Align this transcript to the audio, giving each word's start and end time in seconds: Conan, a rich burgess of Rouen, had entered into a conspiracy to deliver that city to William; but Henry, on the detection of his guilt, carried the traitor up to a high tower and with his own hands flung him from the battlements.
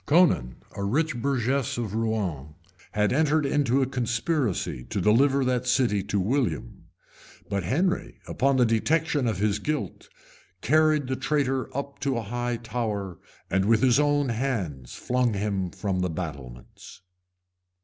Conan, 0.07 0.55
a 0.75 0.83
rich 0.83 1.15
burgess 1.15 1.77
of 1.77 1.93
Rouen, 1.93 2.55
had 2.93 3.13
entered 3.13 3.45
into 3.45 3.83
a 3.83 3.85
conspiracy 3.85 4.83
to 4.85 4.99
deliver 4.99 5.45
that 5.45 5.67
city 5.67 6.01
to 6.05 6.19
William; 6.19 6.85
but 7.49 7.61
Henry, 7.61 8.19
on 8.41 8.57
the 8.57 8.65
detection 8.65 9.27
of 9.27 9.37
his 9.37 9.59
guilt, 9.59 10.09
carried 10.61 11.05
the 11.05 11.15
traitor 11.15 11.69
up 11.77 11.99
to 11.99 12.17
a 12.17 12.23
high 12.23 12.57
tower 12.57 13.19
and 13.47 13.65
with 13.65 13.83
his 13.83 13.99
own 13.99 14.29
hands 14.29 14.95
flung 14.95 15.35
him 15.35 15.69
from 15.69 15.99
the 15.99 16.09
battlements. 16.09 17.01